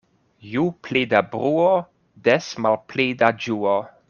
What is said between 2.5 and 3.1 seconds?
malpli